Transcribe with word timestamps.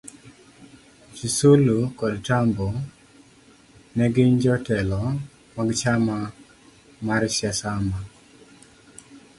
SisulukodTambo 1.17 2.67
ne 3.95 4.05
ginjotelo 4.13 5.01
magchama 5.55 6.17
marsiasama 7.05 7.99